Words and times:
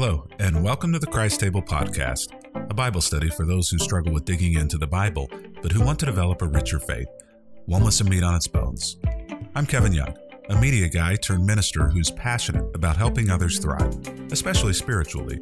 Hello, 0.00 0.28
and 0.38 0.62
welcome 0.62 0.92
to 0.92 1.00
the 1.00 1.08
Christ 1.08 1.40
Table 1.40 1.60
Podcast, 1.60 2.28
a 2.70 2.72
Bible 2.72 3.00
study 3.00 3.30
for 3.30 3.44
those 3.44 3.68
who 3.68 3.78
struggle 3.78 4.12
with 4.12 4.24
digging 4.24 4.54
into 4.54 4.78
the 4.78 4.86
Bible, 4.86 5.28
but 5.60 5.72
who 5.72 5.84
want 5.84 5.98
to 5.98 6.06
develop 6.06 6.40
a 6.40 6.46
richer 6.46 6.78
faith, 6.78 7.08
one 7.66 7.82
with 7.82 7.94
some 7.94 8.08
meat 8.08 8.22
on 8.22 8.36
its 8.36 8.46
bones. 8.46 8.96
I'm 9.56 9.66
Kevin 9.66 9.92
Young, 9.92 10.16
a 10.50 10.60
media 10.60 10.88
guy 10.88 11.16
turned 11.16 11.44
minister 11.44 11.88
who's 11.88 12.12
passionate 12.12 12.76
about 12.76 12.96
helping 12.96 13.28
others 13.28 13.58
thrive, 13.58 13.92
especially 14.30 14.72
spiritually. 14.72 15.40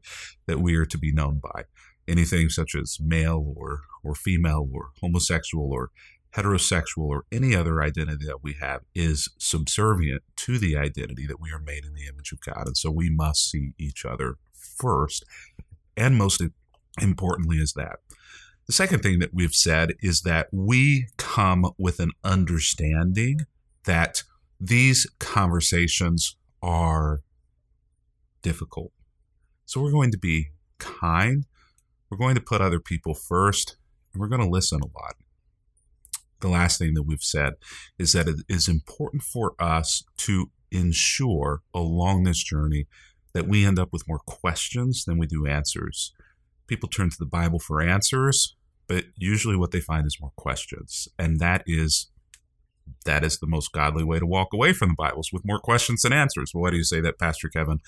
that 0.47 0.61
we 0.61 0.75
are 0.75 0.85
to 0.85 0.99
be 0.99 1.11
known 1.11 1.41
by. 1.43 1.63
Anything 2.07 2.51
such 2.51 2.75
as 2.75 2.99
male 3.01 3.55
or, 3.57 3.81
or 4.05 4.15
female 4.15 4.69
or 4.71 4.91
homosexual 5.01 5.73
or 5.73 5.89
heterosexual 6.37 7.07
or 7.07 7.25
any 7.33 7.57
other 7.57 7.83
identity 7.83 8.27
that 8.27 8.43
we 8.43 8.57
have 8.61 8.83
is 8.95 9.31
subservient 9.39 10.23
to 10.37 10.59
the 10.59 10.77
identity 10.77 11.27
that 11.27 11.41
we 11.41 11.51
are 11.51 11.59
made 11.59 11.87
in 11.87 11.95
the 11.95 12.07
image 12.07 12.33
of 12.33 12.41
God. 12.41 12.67
And 12.67 12.77
so 12.77 12.91
we 12.91 13.09
must 13.09 13.51
see 13.51 13.73
each 13.79 14.05
other 14.05 14.37
first. 14.53 15.25
And 15.97 16.19
most 16.19 16.43
importantly, 17.01 17.57
is 17.57 17.73
that 17.73 18.01
the 18.69 18.75
second 18.75 19.01
thing 19.01 19.19
that 19.19 19.33
we've 19.33 19.55
said 19.55 19.95
is 20.01 20.21
that 20.21 20.49
we 20.53 21.09
come 21.17 21.73
with 21.79 22.01
an 22.01 22.11
understanding 22.23 23.41
that 23.85 24.23
these 24.61 25.07
conversations 25.19 26.37
are 26.63 27.23
difficult. 28.43 28.93
So 29.65 29.81
we're 29.81 29.91
going 29.91 30.11
to 30.11 30.19
be 30.19 30.51
kind, 30.79 31.47
we're 32.11 32.19
going 32.19 32.35
to 32.35 32.43
put 32.43 32.61
other 32.61 32.79
people 32.79 33.15
first, 33.15 33.79
and 34.13 34.21
we're 34.21 34.29
going 34.29 34.43
to 34.43 34.49
listen 34.49 34.81
a 34.83 34.99
lot. 34.99 35.15
The 36.41 36.49
last 36.49 36.79
thing 36.79 36.93
that 36.93 37.05
we've 37.05 37.23
said 37.23 37.55
is 37.99 38.13
that 38.13 38.29
it 38.29 38.37
is 38.51 38.69
important 38.69 39.23
for 39.23 39.55
us 39.59 40.05
to 40.19 40.51
ensure 40.71 41.63
along 41.73 42.25
this 42.25 42.45
journey 42.45 42.87
that 43.33 43.49
we 43.49 43.65
end 43.65 43.79
up 43.79 43.93
with 43.93 44.07
more 44.07 44.21
questions 44.21 45.05
than 45.07 45.17
we 45.17 45.27
do 45.27 45.47
answers. 45.47 46.13
People 46.67 46.91
turn 46.91 47.09
to 47.09 47.17
the 47.19 47.25
Bible 47.25 47.59
for 47.59 47.81
answers, 47.81 48.57
but 48.89 49.05
usually 49.17 49.57
what 49.57 49.71
they 49.71 49.81
find 49.81 50.07
is 50.07 50.19
more 50.21 50.33
questions 50.37 51.09
and 51.19 51.39
that 51.39 51.63
is 51.67 52.11
that 53.05 53.23
is 53.23 53.39
the 53.39 53.47
most 53.47 53.71
godly 53.73 54.03
way 54.03 54.19
to 54.19 54.27
walk 54.27 54.49
away 54.53 54.73
from 54.73 54.89
the 54.89 54.95
bibles 54.97 55.31
with 55.33 55.45
more 55.45 55.61
questions 55.61 56.03
than 56.03 56.13
answers. 56.13 56.53
Well 56.53 56.63
why 56.63 56.71
do 56.71 56.77
you 56.77 56.85
say 56.85 57.01
that 57.01 57.19
pastor 57.19 57.49
kevin? 57.49 57.79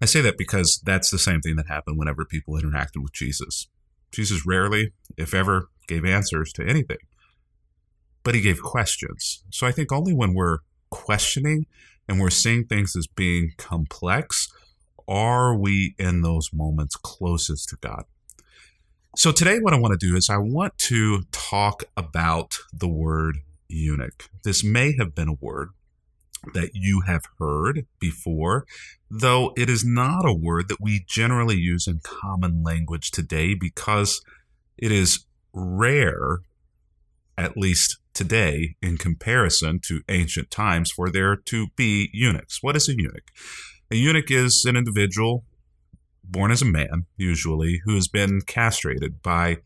I 0.00 0.06
say 0.06 0.20
that 0.20 0.36
because 0.36 0.82
that's 0.84 1.10
the 1.10 1.18
same 1.18 1.40
thing 1.40 1.56
that 1.56 1.68
happened 1.68 1.96
whenever 1.96 2.24
people 2.24 2.54
interacted 2.54 3.02
with 3.02 3.12
jesus. 3.12 3.68
Jesus 4.10 4.44
rarely 4.44 4.92
if 5.16 5.32
ever 5.32 5.68
gave 5.88 6.04
answers 6.04 6.52
to 6.54 6.66
anything 6.66 6.98
but 8.24 8.34
he 8.34 8.40
gave 8.40 8.62
questions. 8.62 9.44
So 9.50 9.66
i 9.66 9.72
think 9.72 9.92
only 9.92 10.12
when 10.12 10.34
we're 10.34 10.58
questioning 10.90 11.66
and 12.08 12.20
we're 12.20 12.30
seeing 12.30 12.66
things 12.66 12.94
as 12.96 13.06
being 13.06 13.52
complex 13.56 14.48
are 15.08 15.56
we 15.56 15.94
in 15.98 16.22
those 16.22 16.50
moments 16.52 16.96
closest 16.96 17.68
to 17.70 17.76
god 17.80 18.04
so, 19.14 19.30
today, 19.30 19.58
what 19.58 19.74
I 19.74 19.78
want 19.78 19.98
to 19.98 20.06
do 20.06 20.16
is 20.16 20.30
I 20.30 20.38
want 20.38 20.78
to 20.88 21.24
talk 21.32 21.84
about 21.98 22.56
the 22.72 22.88
word 22.88 23.36
eunuch. 23.68 24.30
This 24.42 24.64
may 24.64 24.94
have 24.98 25.14
been 25.14 25.28
a 25.28 25.34
word 25.34 25.68
that 26.54 26.70
you 26.72 27.02
have 27.02 27.24
heard 27.38 27.86
before, 28.00 28.64
though 29.10 29.52
it 29.54 29.68
is 29.68 29.84
not 29.84 30.24
a 30.24 30.32
word 30.32 30.68
that 30.68 30.80
we 30.80 31.04
generally 31.06 31.56
use 31.56 31.86
in 31.86 32.00
common 32.02 32.62
language 32.62 33.10
today 33.10 33.54
because 33.54 34.22
it 34.78 34.90
is 34.90 35.26
rare, 35.52 36.38
at 37.36 37.56
least 37.56 37.98
today, 38.14 38.76
in 38.80 38.96
comparison 38.96 39.78
to 39.88 40.00
ancient 40.08 40.50
times, 40.50 40.90
for 40.90 41.10
there 41.10 41.36
to 41.36 41.66
be 41.76 42.08
eunuchs. 42.14 42.62
What 42.62 42.76
is 42.76 42.88
a 42.88 42.92
eunuch? 42.96 43.30
A 43.90 43.96
eunuch 43.96 44.30
is 44.30 44.64
an 44.66 44.74
individual 44.74 45.44
born 46.32 46.50
as 46.50 46.62
a 46.62 46.66
man, 46.66 47.06
usually, 47.16 47.82
who 47.84 47.94
has 47.94 48.08
been 48.08 48.40
castrated 48.40 49.22
by 49.22 49.58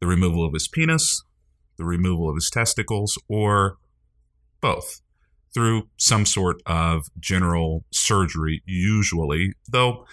the 0.00 0.06
removal 0.06 0.44
of 0.44 0.52
his 0.52 0.68
penis, 0.68 1.24
the 1.78 1.84
removal 1.84 2.28
of 2.28 2.36
his 2.36 2.50
testicles, 2.50 3.18
or 3.28 3.78
both 4.60 5.00
through 5.52 5.88
some 5.96 6.24
sort 6.24 6.62
of 6.66 7.04
general 7.18 7.84
surgery, 7.90 8.62
usually, 8.66 9.52
though 9.70 10.06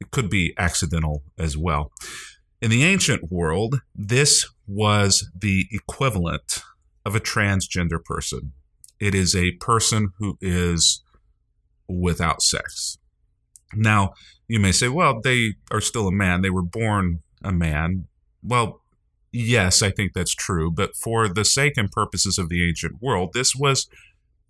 it 0.00 0.10
could 0.10 0.28
be 0.28 0.54
accidental 0.58 1.22
as 1.38 1.56
well. 1.56 1.92
In 2.60 2.70
the 2.70 2.84
ancient 2.84 3.30
world, 3.30 3.80
this 3.94 4.48
was 4.66 5.30
the 5.36 5.66
equivalent 5.70 6.62
of 7.04 7.14
a 7.14 7.20
transgender 7.20 8.02
person. 8.02 8.52
It 9.00 9.14
is 9.14 9.34
a 9.34 9.52
person 9.52 10.12
who 10.18 10.38
is 10.40 11.02
without 11.88 12.42
sex. 12.42 12.98
Now, 13.76 14.14
you 14.48 14.60
may 14.60 14.72
say, 14.72 14.88
well, 14.88 15.20
they 15.20 15.54
are 15.70 15.80
still 15.80 16.08
a 16.08 16.12
man. 16.12 16.42
They 16.42 16.50
were 16.50 16.62
born 16.62 17.22
a 17.42 17.52
man. 17.52 18.06
Well, 18.42 18.82
yes, 19.32 19.82
I 19.82 19.90
think 19.90 20.12
that's 20.12 20.34
true. 20.34 20.70
But 20.70 20.96
for 20.96 21.28
the 21.28 21.44
sake 21.44 21.74
and 21.76 21.90
purposes 21.90 22.38
of 22.38 22.48
the 22.48 22.66
ancient 22.66 23.02
world, 23.02 23.30
this 23.32 23.54
was 23.54 23.88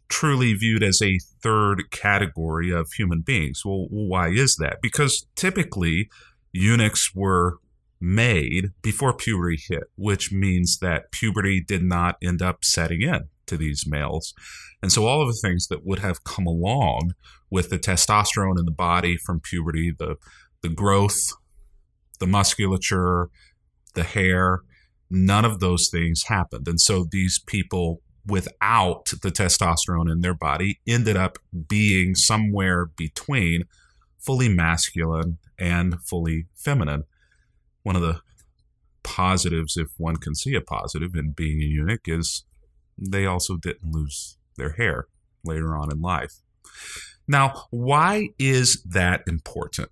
truly 0.08 0.52
viewed 0.54 0.82
as 0.82 1.00
a 1.00 1.18
third 1.42 1.90
category 1.90 2.70
of 2.70 2.92
human 2.92 3.20
beings. 3.20 3.62
Well, 3.64 3.86
why 3.90 4.28
is 4.28 4.56
that? 4.56 4.78
Because 4.82 5.26
typically 5.34 6.08
eunuchs 6.52 7.14
were 7.14 7.58
made 8.00 8.72
before 8.82 9.14
puberty 9.14 9.58
hit, 9.68 9.84
which 9.96 10.30
means 10.30 10.78
that 10.78 11.10
puberty 11.10 11.60
did 11.60 11.82
not 11.82 12.16
end 12.22 12.42
up 12.42 12.64
setting 12.64 13.00
in 13.00 13.28
to 13.46 13.56
these 13.56 13.86
males. 13.86 14.34
And 14.82 14.92
so 14.92 15.06
all 15.06 15.22
of 15.22 15.28
the 15.28 15.40
things 15.40 15.68
that 15.68 15.86
would 15.86 16.00
have 16.00 16.24
come 16.24 16.46
along 16.46 17.14
with 17.54 17.70
the 17.70 17.78
testosterone 17.78 18.58
in 18.58 18.64
the 18.64 18.72
body 18.72 19.16
from 19.16 19.38
puberty, 19.38 19.94
the 19.96 20.16
the 20.62 20.68
growth, 20.68 21.20
the 22.18 22.26
musculature, 22.26 23.28
the 23.94 24.02
hair, 24.02 24.62
none 25.08 25.44
of 25.44 25.60
those 25.60 25.88
things 25.88 26.24
happened. 26.24 26.66
And 26.66 26.80
so 26.80 27.06
these 27.08 27.38
people 27.38 28.02
without 28.26 29.04
the 29.22 29.30
testosterone 29.30 30.10
in 30.10 30.20
their 30.20 30.34
body 30.34 30.80
ended 30.84 31.16
up 31.16 31.38
being 31.68 32.16
somewhere 32.16 32.86
between 32.86 33.62
fully 34.18 34.48
masculine 34.48 35.38
and 35.56 35.94
fully 36.00 36.46
feminine. 36.56 37.04
One 37.84 37.94
of 37.94 38.02
the 38.02 38.20
positives, 39.04 39.76
if 39.76 39.90
one 39.96 40.16
can 40.16 40.34
see 40.34 40.56
a 40.56 40.60
positive 40.60 41.14
in 41.14 41.30
being 41.30 41.60
a 41.62 41.66
eunuch, 41.66 42.08
is 42.08 42.42
they 42.98 43.26
also 43.26 43.56
didn't 43.56 43.92
lose 43.92 44.38
their 44.56 44.72
hair 44.72 45.06
later 45.44 45.76
on 45.76 45.92
in 45.92 46.00
life. 46.00 46.40
Now, 47.26 47.66
why 47.70 48.30
is 48.38 48.82
that 48.82 49.22
important? 49.26 49.90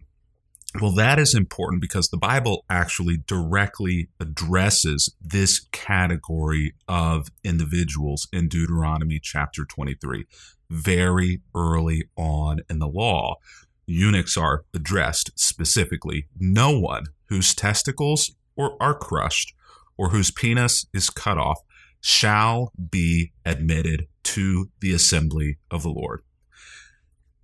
Well, 0.80 0.92
that 0.92 1.18
is 1.18 1.34
important 1.34 1.82
because 1.82 2.08
the 2.08 2.16
Bible 2.16 2.64
actually 2.70 3.18
directly 3.26 4.08
addresses 4.18 5.14
this 5.20 5.66
category 5.70 6.72
of 6.88 7.28
individuals 7.44 8.26
in 8.32 8.48
Deuteronomy 8.48 9.20
chapter 9.22 9.66
23, 9.66 10.24
very 10.70 11.42
early 11.54 12.04
on 12.16 12.60
in 12.70 12.78
the 12.78 12.88
law. 12.88 13.36
eunuchs 13.84 14.36
are 14.36 14.64
addressed 14.72 15.30
specifically. 15.34 16.26
No 16.38 16.78
one 16.78 17.04
whose 17.26 17.54
testicles 17.54 18.34
or 18.56 18.76
are 18.80 18.94
crushed 18.94 19.54
or 19.98 20.10
whose 20.10 20.30
penis 20.30 20.86
is 20.94 21.10
cut 21.10 21.36
off 21.36 21.60
shall 22.00 22.72
be 22.90 23.32
admitted 23.44 24.06
to 24.22 24.70
the 24.80 24.94
assembly 24.94 25.58
of 25.70 25.82
the 25.82 25.90
Lord. 25.90 26.22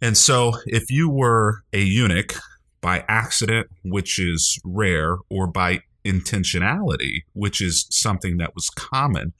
And 0.00 0.16
so, 0.16 0.54
if 0.66 0.90
you 0.90 1.08
were 1.08 1.62
a 1.72 1.80
eunuch 1.80 2.34
by 2.80 3.04
accident, 3.08 3.68
which 3.84 4.18
is 4.18 4.60
rare, 4.64 5.16
or 5.28 5.46
by 5.46 5.80
intentionality, 6.04 7.22
which 7.32 7.60
is 7.60 7.86
something 7.90 8.36
that 8.38 8.54
was 8.54 8.70
common, 8.70 9.32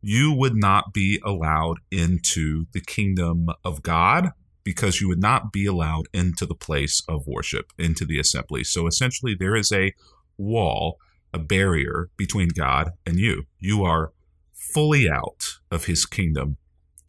you 0.00 0.32
would 0.32 0.54
not 0.54 0.92
be 0.92 1.20
allowed 1.24 1.78
into 1.90 2.66
the 2.72 2.80
kingdom 2.80 3.48
of 3.64 3.82
God 3.82 4.30
because 4.62 5.00
you 5.00 5.08
would 5.08 5.20
not 5.20 5.52
be 5.52 5.66
allowed 5.66 6.06
into 6.12 6.46
the 6.46 6.54
place 6.54 7.02
of 7.08 7.26
worship, 7.26 7.72
into 7.78 8.04
the 8.04 8.18
assembly. 8.18 8.64
So 8.64 8.86
essentially, 8.86 9.36
there 9.38 9.56
is 9.56 9.72
a 9.72 9.92
wall, 10.38 10.98
a 11.32 11.38
barrier 11.38 12.10
between 12.16 12.48
God 12.48 12.90
and 13.04 13.18
you. 13.18 13.44
You 13.58 13.84
are 13.84 14.12
fully 14.52 15.08
out 15.08 15.58
of 15.70 15.86
his 15.86 16.06
kingdom. 16.06 16.56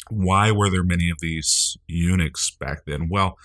Why 0.10 0.52
were 0.52 0.70
there 0.70 0.84
many 0.84 1.10
of 1.10 1.20
these 1.20 1.78
eunuchs 1.88 2.52
back 2.52 2.86
then? 2.86 3.10
Well, 3.10 3.38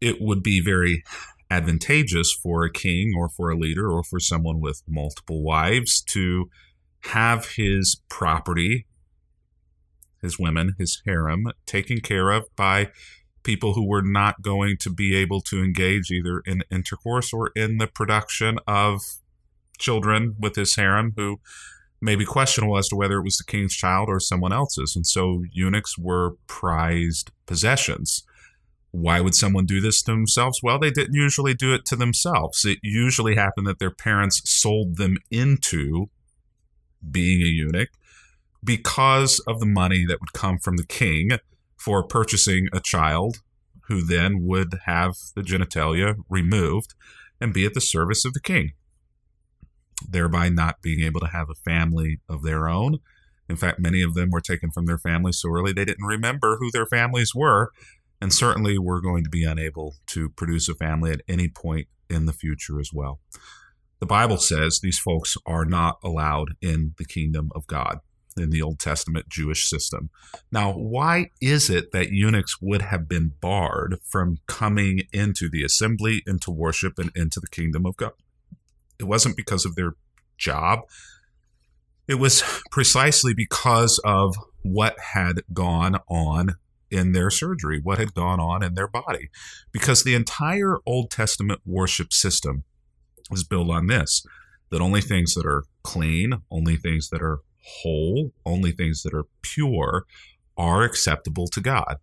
it 0.00 0.20
would 0.20 0.42
be 0.42 0.60
very 0.60 1.02
advantageous 1.50 2.32
for 2.32 2.64
a 2.64 2.72
king 2.72 3.12
or 3.16 3.28
for 3.28 3.50
a 3.50 3.56
leader 3.56 3.90
or 3.90 4.02
for 4.02 4.20
someone 4.20 4.60
with 4.60 4.82
multiple 4.86 5.42
wives 5.42 6.00
to 6.00 6.48
have 7.04 7.54
his 7.56 8.00
property, 8.08 8.86
his 10.22 10.38
women, 10.38 10.74
his 10.78 11.02
harem 11.04 11.46
taken 11.66 12.00
care 12.00 12.30
of 12.30 12.44
by 12.56 12.90
people 13.42 13.74
who 13.74 13.86
were 13.86 14.02
not 14.02 14.42
going 14.42 14.76
to 14.78 14.90
be 14.90 15.16
able 15.16 15.40
to 15.40 15.62
engage 15.62 16.10
either 16.10 16.40
in 16.46 16.62
intercourse 16.70 17.32
or 17.32 17.50
in 17.56 17.78
the 17.78 17.86
production 17.86 18.58
of 18.66 19.00
children 19.78 20.36
with 20.38 20.56
his 20.56 20.76
harem 20.76 21.14
who 21.16 21.40
may 22.00 22.16
be 22.16 22.24
questionable 22.24 22.78
as 22.78 22.88
to 22.88 22.96
whether 22.96 23.18
it 23.18 23.24
was 23.24 23.36
the 23.36 23.44
king's 23.44 23.74
child 23.74 24.08
or 24.08 24.20
someone 24.20 24.52
else's. 24.52 24.96
And 24.96 25.06
so 25.06 25.44
eunuchs 25.52 25.98
were 25.98 26.36
prized 26.46 27.30
possessions. 27.46 28.24
Why 28.92 29.20
would 29.20 29.34
someone 29.34 29.66
do 29.66 29.80
this 29.80 30.02
to 30.02 30.12
themselves? 30.12 30.60
Well, 30.62 30.78
they 30.78 30.90
didn't 30.90 31.14
usually 31.14 31.54
do 31.54 31.74
it 31.74 31.84
to 31.86 31.96
themselves. 31.96 32.64
It 32.64 32.78
usually 32.82 33.36
happened 33.36 33.66
that 33.66 33.78
their 33.78 33.90
parents 33.90 34.42
sold 34.50 34.96
them 34.96 35.18
into 35.30 36.08
being 37.08 37.42
a 37.42 37.46
eunuch 37.46 37.90
because 38.62 39.38
of 39.46 39.60
the 39.60 39.66
money 39.66 40.04
that 40.06 40.20
would 40.20 40.32
come 40.32 40.58
from 40.58 40.76
the 40.76 40.86
king 40.86 41.30
for 41.76 42.02
purchasing 42.02 42.68
a 42.72 42.80
child 42.80 43.38
who 43.88 44.02
then 44.02 44.44
would 44.44 44.80
have 44.84 45.16
the 45.34 45.42
genitalia 45.42 46.14
removed 46.28 46.94
and 47.40 47.54
be 47.54 47.64
at 47.64 47.74
the 47.74 47.80
service 47.80 48.24
of 48.24 48.34
the 48.34 48.40
king, 48.40 48.72
thereby 50.08 50.48
not 50.48 50.82
being 50.82 51.04
able 51.04 51.20
to 51.20 51.26
have 51.26 51.48
a 51.50 51.54
family 51.54 52.20
of 52.28 52.42
their 52.42 52.68
own. 52.68 52.98
In 53.48 53.56
fact, 53.56 53.80
many 53.80 54.02
of 54.02 54.14
them 54.14 54.30
were 54.30 54.40
taken 54.40 54.70
from 54.70 54.86
their 54.86 54.98
families 54.98 55.38
so 55.38 55.48
early 55.48 55.72
they 55.72 55.84
didn't 55.84 56.04
remember 56.04 56.56
who 56.58 56.70
their 56.70 56.86
families 56.86 57.34
were 57.34 57.70
and 58.20 58.32
certainly 58.32 58.78
we're 58.78 59.00
going 59.00 59.24
to 59.24 59.30
be 59.30 59.44
unable 59.44 59.96
to 60.08 60.28
produce 60.28 60.68
a 60.68 60.74
family 60.74 61.10
at 61.10 61.22
any 61.26 61.48
point 61.48 61.88
in 62.08 62.26
the 62.26 62.32
future 62.32 62.78
as 62.78 62.90
well. 62.92 63.20
The 63.98 64.06
Bible 64.06 64.38
says 64.38 64.80
these 64.80 64.98
folks 64.98 65.36
are 65.46 65.64
not 65.64 65.98
allowed 66.02 66.54
in 66.60 66.94
the 66.98 67.04
kingdom 67.04 67.50
of 67.54 67.66
God 67.66 68.00
in 68.36 68.50
the 68.50 68.62
Old 68.62 68.78
Testament 68.78 69.28
Jewish 69.28 69.68
system. 69.68 70.10
Now, 70.52 70.72
why 70.72 71.30
is 71.40 71.68
it 71.68 71.92
that 71.92 72.12
eunuchs 72.12 72.56
would 72.60 72.82
have 72.82 73.08
been 73.08 73.32
barred 73.40 73.98
from 74.04 74.38
coming 74.46 75.02
into 75.12 75.50
the 75.50 75.64
assembly, 75.64 76.22
into 76.26 76.50
worship, 76.50 76.98
and 76.98 77.10
into 77.14 77.40
the 77.40 77.48
kingdom 77.48 77.84
of 77.84 77.96
God? 77.96 78.12
It 79.00 79.06
wasn't 79.06 79.36
because 79.36 79.64
of 79.64 79.74
their 79.74 79.94
job. 80.36 80.80
It 82.06 82.16
was 82.16 82.42
precisely 82.70 83.34
because 83.34 83.98
of 84.04 84.36
what 84.62 84.98
had 85.14 85.42
gone 85.52 86.00
on 86.08 86.56
in 86.90 87.12
their 87.12 87.30
surgery, 87.30 87.80
what 87.82 87.98
had 87.98 88.14
gone 88.14 88.40
on 88.40 88.62
in 88.62 88.74
their 88.74 88.88
body. 88.88 89.30
Because 89.72 90.02
the 90.02 90.14
entire 90.14 90.78
Old 90.84 91.10
Testament 91.10 91.60
worship 91.64 92.12
system 92.12 92.64
is 93.30 93.44
built 93.44 93.70
on 93.70 93.86
this 93.86 94.24
that 94.70 94.80
only 94.80 95.00
things 95.00 95.34
that 95.34 95.46
are 95.46 95.64
clean, 95.82 96.42
only 96.50 96.76
things 96.76 97.08
that 97.10 97.22
are 97.22 97.40
whole, 97.82 98.32
only 98.46 98.70
things 98.70 99.02
that 99.02 99.14
are 99.14 99.26
pure 99.42 100.04
are 100.56 100.82
acceptable 100.82 101.48
to 101.48 101.60
God. 101.60 101.96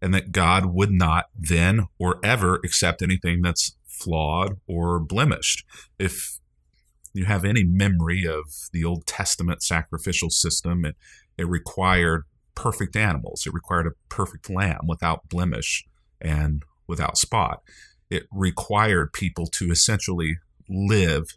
And 0.00 0.12
that 0.14 0.32
God 0.32 0.66
would 0.66 0.90
not 0.90 1.26
then 1.34 1.86
or 1.98 2.18
ever 2.24 2.56
accept 2.64 3.02
anything 3.02 3.42
that's 3.42 3.76
flawed 3.86 4.58
or 4.66 4.98
blemished. 4.98 5.64
If 5.98 6.40
you 7.14 7.24
have 7.26 7.44
any 7.44 7.64
memory 7.64 8.26
of 8.26 8.44
the 8.72 8.84
Old 8.84 9.06
Testament 9.06 9.62
sacrificial 9.62 10.30
system, 10.30 10.84
it, 10.84 10.96
it 11.36 11.48
required 11.48 12.24
perfect 12.54 12.96
animals. 12.96 13.44
It 13.46 13.52
required 13.52 13.86
a 13.86 13.92
perfect 14.08 14.50
lamb 14.50 14.80
without 14.86 15.28
blemish 15.28 15.84
and 16.20 16.62
without 16.86 17.18
spot. 17.18 17.62
It 18.10 18.24
required 18.30 19.12
people 19.12 19.46
to 19.46 19.70
essentially 19.70 20.38
live 20.68 21.36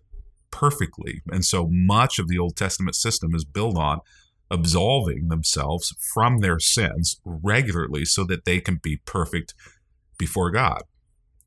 perfectly. 0.51 1.21
And 1.31 1.43
so 1.43 1.67
much 1.69 2.19
of 2.19 2.27
the 2.27 2.39
Old 2.39 2.55
Testament 2.55 2.95
system 2.95 3.35
is 3.35 3.45
built 3.45 3.77
on 3.77 3.99
absolving 4.51 5.27
themselves 5.27 5.95
from 6.13 6.39
their 6.39 6.59
sins 6.59 7.19
regularly 7.25 8.05
so 8.05 8.23
that 8.25 8.45
they 8.45 8.59
can 8.59 8.79
be 8.81 9.01
perfect 9.05 9.53
before 10.17 10.51
God. 10.51 10.83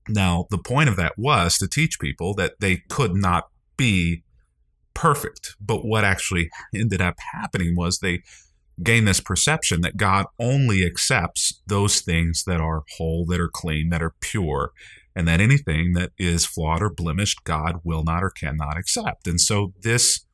Now, 0.09 0.47
the 0.51 0.59
point 0.59 0.89
of 0.89 0.97
that 0.97 1.19
was 1.19 1.59
to 1.59 1.69
teach 1.69 2.01
people 2.01 2.35
that 2.35 2.61
they 2.61 2.83
could 2.89 3.15
not 3.15 3.49
be 3.79 4.25
perfect. 4.93 5.57
But 5.59 5.87
what 5.87 6.05
actually 6.05 6.51
ended 6.75 7.01
up 7.01 7.15
happening 7.33 7.75
was 7.75 7.99
they 7.99 8.21
gain 8.83 9.07
this 9.07 9.21
perception 9.21 9.81
that 9.81 9.97
God 9.97 10.27
only 10.39 10.85
accepts 10.85 11.63
those 11.67 12.01
things 12.01 12.45
that 12.45 12.61
are 12.61 12.85
whole, 12.97 13.25
that 13.27 13.41
are 13.41 13.49
clean, 13.49 13.89
that 13.89 14.03
are 14.03 14.15
pure, 14.21 14.73
and 15.17 15.27
that 15.27 15.41
anything 15.41 15.95
that 15.95 16.13
is 16.19 16.45
flawed 16.45 16.83
or 16.83 16.91
blemished, 16.91 17.43
God 17.45 17.81
will 17.83 18.05
not 18.05 18.23
or 18.23 18.31
cannot 18.31 18.77
accept. 18.77 19.27
And 19.27 19.41
so 19.41 19.73
this 19.81 20.27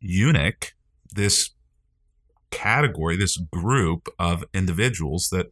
eunuch, 0.00 0.72
this 1.14 1.50
category, 2.50 3.16
this 3.16 3.36
group 3.36 4.08
of 4.18 4.44
individuals 4.54 5.28
that 5.30 5.46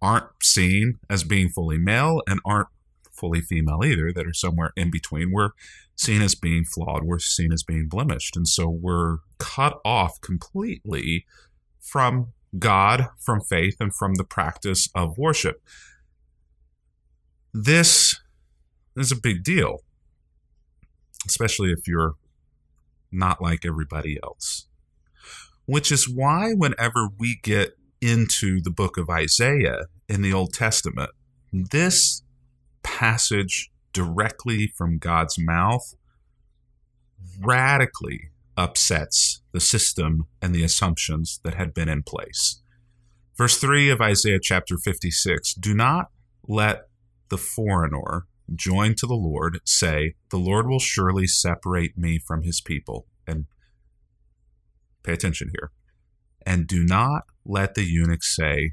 aren't 0.00 0.30
seen 0.42 0.98
as 1.10 1.24
being 1.24 1.50
fully 1.50 1.76
male 1.76 2.22
and 2.26 2.40
aren't 2.46 2.68
fully 3.12 3.42
female 3.42 3.84
either, 3.84 4.10
that 4.14 4.26
are 4.26 4.32
somewhere 4.32 4.72
in 4.76 4.90
between, 4.90 5.30
we're 5.32 5.50
seen 6.00 6.22
as 6.22 6.34
being 6.34 6.64
flawed, 6.64 7.02
we're 7.04 7.18
seen 7.18 7.52
as 7.52 7.62
being 7.62 7.86
blemished. 7.86 8.34
And 8.34 8.48
so 8.48 8.68
we're 8.68 9.18
cut 9.38 9.78
off 9.84 10.18
completely 10.22 11.26
from 11.78 12.32
God, 12.58 13.08
from 13.18 13.42
faith, 13.42 13.76
and 13.80 13.94
from 13.94 14.14
the 14.14 14.24
practice 14.24 14.88
of 14.94 15.18
worship. 15.18 15.62
This 17.52 18.18
is 18.96 19.12
a 19.12 19.16
big 19.16 19.44
deal, 19.44 19.80
especially 21.26 21.70
if 21.70 21.86
you're 21.86 22.14
not 23.12 23.42
like 23.42 23.66
everybody 23.66 24.18
else. 24.22 24.66
Which 25.66 25.92
is 25.92 26.08
why, 26.08 26.52
whenever 26.52 27.08
we 27.18 27.38
get 27.42 27.76
into 28.00 28.62
the 28.62 28.70
book 28.70 28.96
of 28.96 29.10
Isaiah 29.10 29.84
in 30.08 30.22
the 30.22 30.32
Old 30.32 30.54
Testament, 30.54 31.10
this 31.52 32.22
passage 32.82 33.70
directly 33.92 34.72
from 34.76 34.98
God's 34.98 35.38
mouth 35.38 35.94
radically 37.40 38.30
upsets 38.56 39.42
the 39.52 39.60
system 39.60 40.26
and 40.40 40.54
the 40.54 40.64
assumptions 40.64 41.40
that 41.44 41.54
had 41.54 41.74
been 41.74 41.88
in 41.88 42.02
place. 42.02 42.60
Verse 43.36 43.56
3 43.56 43.90
of 43.90 44.00
Isaiah 44.00 44.38
chapter 44.42 44.76
56 44.76 45.54
Do 45.54 45.74
not 45.74 46.10
let 46.46 46.88
the 47.30 47.38
foreigner 47.38 48.26
joined 48.54 48.96
to 48.98 49.06
the 49.06 49.14
Lord 49.14 49.60
say, 49.64 50.14
The 50.30 50.36
Lord 50.36 50.68
will 50.68 50.80
surely 50.80 51.26
separate 51.26 51.96
me 51.96 52.18
from 52.18 52.42
his 52.42 52.60
people. 52.60 53.06
And 53.26 53.46
pay 55.02 55.12
attention 55.12 55.50
here. 55.52 55.70
And 56.44 56.66
do 56.66 56.84
not 56.84 57.24
let 57.44 57.74
the 57.74 57.84
eunuch 57.84 58.24
say, 58.24 58.72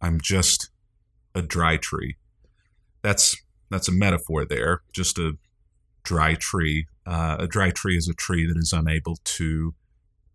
I'm 0.00 0.20
just 0.20 0.70
a 1.34 1.42
dry 1.42 1.76
tree. 1.76 2.16
That's 3.02 3.36
that's 3.70 3.88
a 3.88 3.92
metaphor 3.92 4.44
there, 4.44 4.82
just 4.92 5.18
a 5.18 5.32
dry 6.02 6.34
tree. 6.34 6.86
Uh, 7.06 7.36
a 7.40 7.46
dry 7.46 7.70
tree 7.70 7.96
is 7.96 8.08
a 8.08 8.14
tree 8.14 8.46
that 8.46 8.58
is 8.58 8.72
unable 8.72 9.16
to 9.24 9.74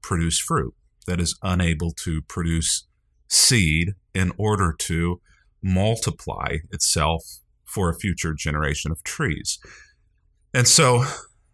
produce 0.02 0.40
fruit, 0.40 0.74
that 1.08 1.20
is 1.20 1.38
unable 1.42 1.92
to 1.92 2.22
produce 2.22 2.86
seed 3.30 3.94
in 4.14 4.32
order 4.38 4.76
to 4.78 5.20
multiply 5.62 6.58
itself 6.72 7.24
for 7.64 7.90
a 7.90 7.96
future 7.96 8.34
generation 8.34 8.92
of 8.92 9.04
trees. 9.04 9.60
And 10.54 10.68
so, 10.68 11.06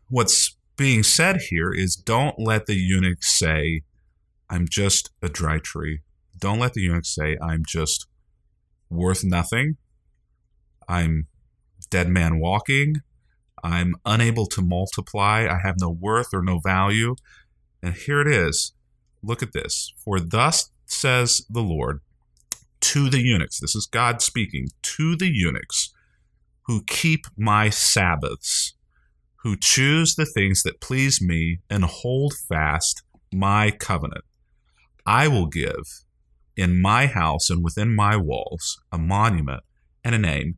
what's 0.10 0.58
being 0.76 1.04
said 1.04 1.42
here 1.50 1.72
is 1.72 1.96
don't 1.96 2.38
let 2.38 2.66
the 2.66 2.76
eunuch 2.76 3.24
say, 3.24 3.84
I'm 4.50 4.68
just 4.70 5.12
a 5.22 5.30
dry 5.30 5.60
tree. 5.60 6.02
Don't 6.38 6.60
let 6.60 6.74
the 6.74 6.82
eunuch 6.82 7.06
say, 7.06 7.38
I'm 7.42 7.64
just 7.66 8.08
worth 8.90 9.24
nothing. 9.24 9.78
I'm 10.88 11.28
dead 11.90 12.10
man 12.10 12.40
walking. 12.40 13.02
I'm 13.64 13.96
unable 14.06 14.46
to 14.48 14.62
multiply. 14.62 15.48
I 15.50 15.60
have 15.66 15.76
no 15.80 15.90
worth 15.90 16.34
or 16.34 16.42
no 16.42 16.60
value. 16.60 17.16
And 17.82 17.94
here 17.94 18.22
it 18.22 18.28
is. 18.28 18.74
Look 19.22 19.44
at 19.44 19.54
this. 19.54 19.94
For 20.04 20.20
thus 20.20 20.72
says 20.86 21.46
the 21.50 21.62
Lord 21.62 22.02
to 22.82 23.10
the 23.10 23.22
eunuchs, 23.22 23.60
this 23.60 23.76
is 23.76 23.86
God 23.86 24.22
speaking, 24.22 24.68
to 24.82 25.16
the 25.16 25.30
eunuchs 25.30 25.94
who 26.64 26.84
keep 26.84 27.26
my 27.36 27.70
Sabbaths, 27.70 28.74
who 29.38 29.58
choose 29.60 30.16
the 30.16 30.26
things 30.26 30.64
that 30.64 30.82
please 30.82 31.22
me 31.22 31.60
and 31.70 31.84
hold 31.84 32.34
fast 32.34 33.04
my 33.34 33.72
covenant. 33.72 34.24
I 35.06 35.28
will 35.28 35.48
give 35.48 36.04
in 36.56 36.82
my 36.82 37.08
house 37.08 37.50
and 37.50 37.64
within 37.64 37.96
my 37.96 38.16
walls 38.16 38.80
a 38.92 38.98
monument 38.98 39.64
and 40.04 40.14
a 40.14 40.20
name 40.20 40.58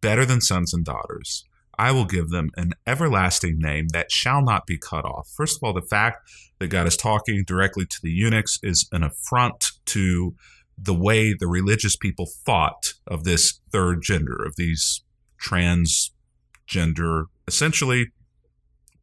better 0.00 0.24
than 0.24 0.40
sons 0.40 0.72
and 0.72 0.84
daughters. 0.84 1.44
I 1.78 1.90
will 1.90 2.04
give 2.04 2.30
them 2.30 2.50
an 2.56 2.72
everlasting 2.86 3.58
name 3.58 3.88
that 3.88 4.12
shall 4.12 4.42
not 4.42 4.66
be 4.66 4.78
cut 4.78 5.04
off. 5.04 5.28
First 5.34 5.56
of 5.56 5.62
all, 5.64 5.72
the 5.72 5.82
fact 5.82 6.18
that 6.58 6.68
God 6.68 6.86
is 6.86 6.96
talking 6.96 7.44
directly 7.46 7.86
to 7.86 7.98
the 8.02 8.10
eunuchs 8.10 8.58
is 8.62 8.88
an 8.92 9.02
affront 9.02 9.72
to 9.86 10.34
the 10.78 10.94
way 10.94 11.32
the 11.32 11.46
religious 11.46 11.96
people 11.96 12.26
thought 12.26 12.94
of 13.06 13.24
this 13.24 13.60
third 13.70 14.02
gender, 14.02 14.36
of 14.44 14.56
these 14.56 15.02
transgender, 15.40 17.24
essentially, 17.46 18.12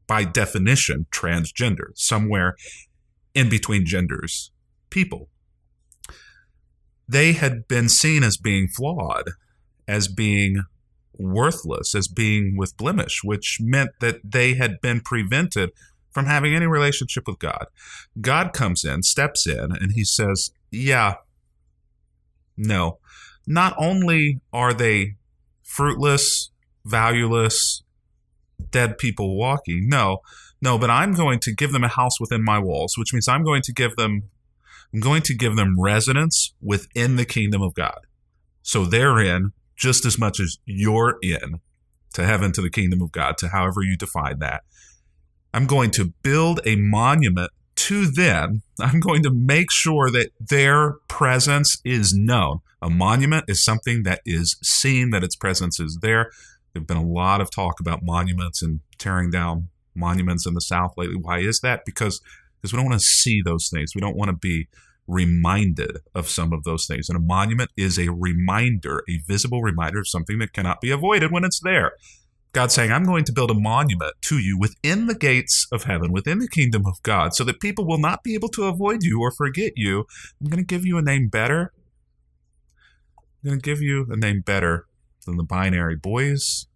by 0.08 0.24
definition, 0.24 1.06
transgender, 1.12 1.92
somewhere 1.96 2.56
in 3.34 3.50
between 3.50 3.86
genders 3.86 4.52
people. 4.90 5.30
They 7.08 7.34
had 7.34 7.68
been 7.68 7.90
seen 7.90 8.24
as 8.24 8.38
being 8.38 8.68
flawed, 8.68 9.32
as 9.88 10.08
being 10.08 10.64
worthless, 11.20 11.94
as 11.94 12.08
being 12.08 12.56
with 12.58 12.78
blemish, 12.78 13.24
which 13.24 13.60
meant 13.62 13.92
that 14.00 14.20
they 14.24 14.56
had 14.56 14.82
been 14.82 15.02
prevented 15.02 15.72
from 16.12 16.26
having 16.26 16.56
any 16.56 16.66
relationship 16.66 17.28
with 17.28 17.38
God. 17.40 17.68
God 18.20 18.54
comes 18.54 18.84
in, 18.84 19.04
steps 19.04 19.46
in, 19.46 19.72
and 19.72 19.92
he 19.94 20.04
says, 20.04 20.52
Yeah, 20.72 21.16
no. 22.58 23.00
Not 23.46 23.76
only 23.78 24.42
are 24.54 24.74
they 24.74 25.16
fruitless, 25.64 26.52
valueless, 26.86 27.84
dead 28.72 28.98
people 28.98 29.36
walking, 29.36 29.88
no, 29.90 30.20
no, 30.62 30.78
but 30.78 30.90
I'm 30.90 31.14
going 31.14 31.40
to 31.42 31.54
give 31.54 31.72
them 31.72 31.84
a 31.84 31.88
house 31.88 32.20
within 32.20 32.44
my 32.44 32.60
walls, 32.60 32.98
which 32.98 33.14
means 33.14 33.28
I'm 33.28 33.44
going 33.44 33.62
to 33.64 33.74
give 33.74 33.96
them 33.96 34.24
I'm 34.94 35.00
going 35.00 35.22
to 35.24 35.36
give 35.36 35.56
them 35.56 35.80
residence 35.80 36.54
within 36.62 37.16
the 37.16 37.26
kingdom 37.26 37.62
of 37.62 37.76
God. 37.76 38.00
So 38.64 38.86
they're 38.86 39.20
in 39.20 39.54
just 39.80 40.06
as 40.06 40.20
much 40.20 40.40
as 40.40 40.58
you're 40.66 41.18
in 41.24 41.62
to 42.14 42.26
heaven, 42.26 42.52
to 42.52 42.62
the 42.62 42.70
kingdom 42.70 43.02
of 43.02 43.12
God, 43.12 43.38
to 43.38 43.48
however 43.48 43.82
you 43.82 43.96
define 43.96 44.40
that. 44.40 44.64
I'm 45.54 45.66
going 45.66 45.92
to 45.92 46.14
build 46.22 46.60
a 46.66 46.76
monument 46.76 47.52
to 47.76 48.06
them. 48.06 48.62
I'm 48.80 49.00
going 49.00 49.24
to 49.24 49.32
make 49.32 49.72
sure 49.72 50.12
that 50.12 50.32
their 50.40 50.94
presence 51.08 51.82
is 51.86 52.14
known. 52.14 52.60
A 52.82 52.90
monument 52.90 53.46
is 53.48 53.64
something 53.64 54.04
that 54.04 54.22
is 54.26 54.58
seen, 54.62 55.12
that 55.12 55.24
its 55.24 55.36
presence 55.36 55.80
is 55.80 56.00
there. 56.02 56.30
There's 56.74 56.86
been 56.86 56.98
a 56.98 57.04
lot 57.04 57.42
of 57.42 57.50
talk 57.50 57.80
about 57.80 58.04
monuments 58.04 58.62
and 58.62 58.82
tearing 58.98 59.32
down 59.32 59.70
monuments 59.96 60.46
in 60.46 60.54
the 60.54 60.62
South 60.62 60.94
lately. 60.98 61.16
Why 61.16 61.40
is 61.40 61.62
that? 61.62 61.86
Because 61.86 62.22
because 62.62 62.74
we 62.74 62.78
don't 62.78 62.90
want 62.90 63.00
to 63.00 63.06
see 63.06 63.42
those 63.42 63.70
things. 63.70 63.96
We 63.96 64.02
don't 64.02 64.18
want 64.18 64.30
to 64.30 64.36
be 64.36 64.68
reminded 65.10 65.98
of 66.14 66.30
some 66.30 66.54
of 66.54 66.64
those 66.64 66.86
things. 66.86 67.10
And 67.10 67.18
a 67.18 67.22
monument 67.22 67.72
is 67.76 67.98
a 67.98 68.10
reminder, 68.10 69.04
a 69.10 69.18
visible 69.28 69.62
reminder 69.62 70.00
of 70.00 70.08
something 70.08 70.38
that 70.40 70.54
cannot 70.54 70.82
be 70.82 70.92
avoided 70.92 71.32
when 71.32 71.44
it's 71.44 71.60
there. 71.60 71.94
God 72.52 72.72
saying, 72.72 72.92
I'm 72.92 73.06
going 73.06 73.26
to 73.26 73.34
build 73.34 73.52
a 73.52 73.56
monument 73.56 74.14
to 74.22 74.40
you 74.40 74.58
within 74.58 75.08
the 75.08 75.16
gates 75.16 75.68
of 75.72 75.84
heaven, 75.84 76.12
within 76.12 76.40
the 76.40 76.48
kingdom 76.48 76.86
of 76.86 77.02
God, 77.04 77.36
so 77.36 77.44
that 77.44 77.60
people 77.60 77.86
will 77.86 78.00
not 78.00 78.24
be 78.24 78.34
able 78.34 78.50
to 78.50 78.64
avoid 78.64 79.04
you 79.04 79.22
or 79.22 79.32
forget 79.32 79.74
you. 79.76 80.06
I'm 80.42 80.48
going 80.48 80.64
to 80.64 80.66
give 80.66 80.86
you 80.86 80.98
a 80.98 81.02
name 81.02 81.28
better. 81.28 81.74
I'm 83.18 83.50
going 83.50 83.60
to 83.60 83.64
give 83.64 83.82
you 83.82 84.08
a 84.10 84.16
name 84.16 84.42
better 84.42 84.88
than 85.26 85.38
the 85.38 85.44
binary 85.44 85.96
boys 85.96 86.68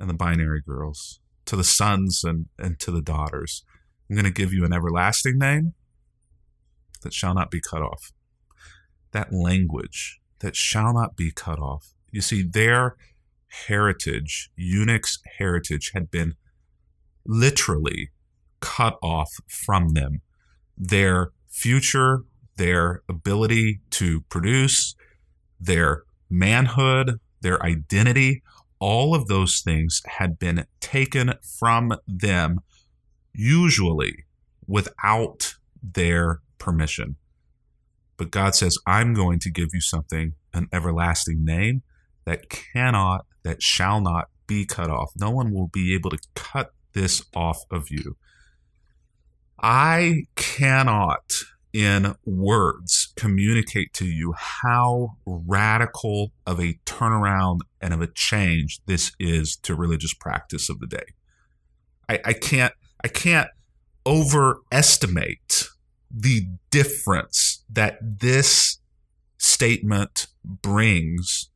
and 0.00 0.08
the 0.08 0.14
binary 0.14 0.62
girls, 0.66 1.20
to 1.44 1.56
the 1.56 1.64
sons 1.64 2.22
and, 2.24 2.46
and 2.58 2.78
to 2.80 2.90
the 2.90 3.02
daughters. 3.02 3.64
I'm 4.08 4.16
going 4.16 4.24
to 4.24 4.30
give 4.30 4.52
you 4.52 4.64
an 4.64 4.72
everlasting 4.72 5.38
name 5.38 5.74
that 7.02 7.12
shall 7.12 7.34
not 7.34 7.50
be 7.50 7.60
cut 7.60 7.82
off. 7.82 8.12
That 9.12 9.32
language 9.32 10.20
that 10.40 10.56
shall 10.56 10.92
not 10.92 11.16
be 11.16 11.30
cut 11.30 11.58
off. 11.58 11.94
You 12.10 12.20
see, 12.20 12.42
their 12.42 12.96
heritage, 13.66 14.50
eunuch's 14.56 15.18
heritage, 15.38 15.92
had 15.94 16.10
been 16.10 16.34
literally 17.24 18.10
cut 18.60 18.98
off 19.02 19.30
from 19.46 19.90
them. 19.90 20.20
Their 20.76 21.32
future, 21.48 22.24
their 22.56 23.02
ability 23.08 23.80
to 23.90 24.22
produce, 24.22 24.94
their 25.60 26.04
manhood, 26.30 27.20
their 27.40 27.62
identity, 27.62 28.42
all 28.78 29.14
of 29.14 29.26
those 29.26 29.60
things 29.60 30.02
had 30.06 30.38
been 30.38 30.64
taken 30.80 31.34
from 31.58 31.94
them 32.06 32.60
usually 33.32 34.24
without 34.66 35.54
their 35.82 36.40
permission. 36.58 37.16
But 38.16 38.30
God 38.30 38.54
says, 38.54 38.76
I'm 38.86 39.14
going 39.14 39.38
to 39.40 39.50
give 39.50 39.68
you 39.72 39.80
something, 39.80 40.34
an 40.52 40.68
everlasting 40.72 41.44
name 41.44 41.82
that 42.24 42.48
cannot, 42.48 43.26
that 43.44 43.62
shall 43.62 44.00
not 44.00 44.26
be 44.46 44.66
cut 44.66 44.90
off. 44.90 45.12
No 45.16 45.30
one 45.30 45.52
will 45.52 45.68
be 45.68 45.94
able 45.94 46.10
to 46.10 46.18
cut 46.34 46.72
this 46.94 47.24
off 47.34 47.60
of 47.70 47.90
you. 47.90 48.16
I 49.60 50.24
cannot, 50.36 51.32
in 51.72 52.14
words, 52.24 53.12
communicate 53.16 53.92
to 53.94 54.06
you 54.06 54.34
how 54.36 55.16
radical 55.26 56.32
of 56.46 56.60
a 56.60 56.78
turnaround 56.86 57.60
and 57.80 57.94
of 57.94 58.00
a 58.00 58.08
change 58.08 58.80
this 58.86 59.12
is 59.18 59.56
to 59.58 59.74
religious 59.74 60.14
practice 60.14 60.68
of 60.68 60.80
the 60.80 60.86
day. 60.86 61.04
I, 62.08 62.20
I 62.24 62.32
can't 62.32 62.72
I 63.04 63.08
can't 63.08 63.48
overestimate 64.06 65.68
the 66.10 66.48
difference 66.70 67.64
that 67.70 67.98
this 68.00 68.78
statement 69.38 70.26
brings 70.44 71.50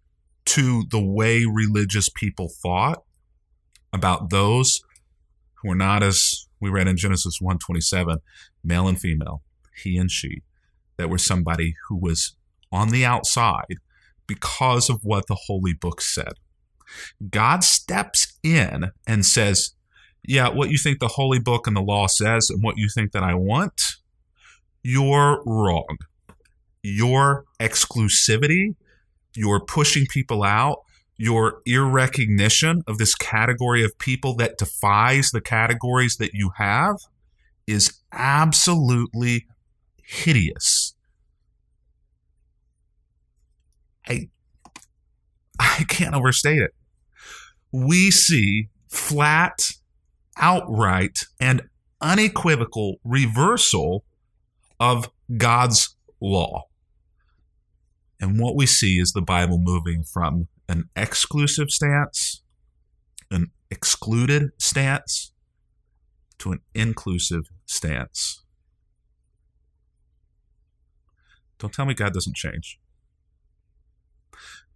to 0.44 0.84
the 0.90 1.02
way 1.02 1.44
religious 1.44 2.08
people 2.08 2.48
thought 2.48 3.02
about 3.92 4.30
those 4.30 4.82
who 5.54 5.70
are 5.70 5.76
not 5.76 6.02
as 6.02 6.46
we 6.60 6.70
read 6.70 6.88
in 6.88 6.96
Genesis 6.96 7.38
127 7.40 8.18
male 8.64 8.88
and 8.88 9.00
female 9.00 9.42
he 9.82 9.96
and 9.96 10.10
she 10.10 10.42
that 10.96 11.08
were 11.08 11.18
somebody 11.18 11.74
who 11.88 11.96
was 11.96 12.36
on 12.70 12.90
the 12.90 13.04
outside 13.04 13.78
because 14.26 14.88
of 14.88 15.00
what 15.02 15.26
the 15.26 15.36
holy 15.46 15.72
book 15.72 16.00
said. 16.00 16.34
God 17.30 17.64
steps 17.64 18.38
in 18.42 18.90
and 19.06 19.24
says 19.24 19.74
yeah, 20.24 20.48
what 20.48 20.70
you 20.70 20.78
think 20.78 21.00
the 21.00 21.08
holy 21.08 21.38
book 21.38 21.66
and 21.66 21.76
the 21.76 21.80
law 21.80 22.06
says 22.06 22.48
and 22.50 22.62
what 22.62 22.78
you 22.78 22.88
think 22.88 23.12
that 23.12 23.22
I 23.22 23.34
want, 23.34 23.80
you're 24.82 25.42
wrong. 25.44 25.98
Your 26.82 27.44
exclusivity, 27.60 28.74
your 29.34 29.64
pushing 29.64 30.06
people 30.06 30.42
out, 30.42 30.78
your 31.16 31.62
irrecognition 31.64 32.82
of 32.86 32.98
this 32.98 33.14
category 33.14 33.84
of 33.84 33.96
people 33.98 34.34
that 34.36 34.58
defies 34.58 35.30
the 35.30 35.40
categories 35.40 36.16
that 36.16 36.34
you 36.34 36.50
have 36.56 36.96
is 37.66 38.00
absolutely 38.12 39.46
hideous. 40.02 40.94
I 44.08 44.28
I 45.58 45.84
can't 45.88 46.14
overstate 46.14 46.60
it. 46.60 46.74
We 47.70 48.10
see 48.10 48.68
flat 48.88 49.60
outright 50.36 51.26
and 51.40 51.62
unequivocal 52.00 52.96
reversal 53.04 54.04
of 54.82 55.08
God's 55.36 55.96
law. 56.20 56.64
And 58.18 58.40
what 58.40 58.56
we 58.56 58.66
see 58.66 58.98
is 58.98 59.12
the 59.12 59.22
Bible 59.22 59.58
moving 59.58 60.02
from 60.02 60.48
an 60.68 60.88
exclusive 60.96 61.70
stance, 61.70 62.42
an 63.30 63.52
excluded 63.70 64.50
stance, 64.58 65.32
to 66.38 66.50
an 66.50 66.62
inclusive 66.74 67.44
stance. 67.64 68.42
Don't 71.60 71.72
tell 71.72 71.86
me 71.86 71.94
God 71.94 72.12
doesn't 72.12 72.34
change. 72.34 72.80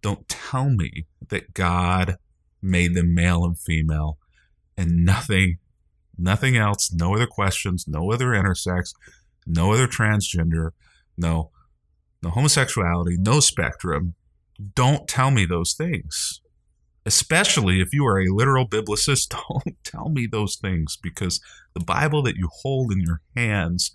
Don't 0.01 0.29
tell 0.29 0.69
me 0.69 1.07
that 1.27 1.53
God 1.53 2.15
made 2.61 2.93
them 2.93 3.13
male 3.13 3.43
and 3.43 3.59
female 3.59 4.19
and 4.77 5.03
nothing, 5.03 5.57
nothing 6.17 6.55
else, 6.55 6.93
no 6.93 7.13
other 7.13 7.27
questions, 7.27 7.85
no 7.89 8.13
other 8.13 8.27
intersex, 8.27 8.93
no 9.47 9.73
other 9.73 9.87
transgender, 9.87 10.71
no, 11.17 11.51
no 12.21 12.29
homosexuality, 12.29 13.17
no 13.17 13.39
spectrum, 13.39 14.15
don't 14.75 15.07
tell 15.07 15.31
me 15.31 15.45
those 15.45 15.73
things. 15.73 16.41
Especially 17.05 17.79
if 17.79 17.93
you 17.93 18.05
are 18.05 18.19
a 18.19 18.33
literal 18.33 18.67
biblicist, 18.67 19.29
don't 19.49 19.77
tell 19.83 20.09
me 20.09 20.27
those 20.27 20.57
things 20.57 20.97
because 21.01 21.39
the 21.73 21.83
Bible 21.83 22.21
that 22.23 22.35
you 22.35 22.49
hold 22.61 22.91
in 22.91 22.99
your 22.99 23.21
hands 23.35 23.91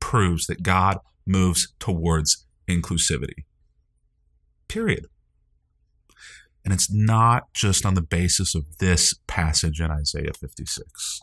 proves 0.00 0.46
that 0.46 0.62
God 0.62 0.98
moves 1.26 1.72
towards 1.78 2.46
inclusivity. 2.68 3.44
Period. 4.68 5.06
And 6.64 6.74
it's 6.74 6.92
not 6.92 7.52
just 7.52 7.86
on 7.86 7.94
the 7.94 8.02
basis 8.02 8.54
of 8.56 8.78
this 8.78 9.14
passage 9.28 9.80
in 9.80 9.90
Isaiah 9.90 10.32
56. 10.38 11.20